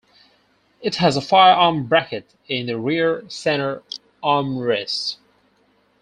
It 0.81 0.95
has 0.95 1.15
a 1.15 1.21
firearm 1.21 1.83
bracket 1.85 2.33
in 2.47 2.65
the 2.65 2.79
rear 2.79 3.23
center 3.29 3.83
armrest. 4.23 5.17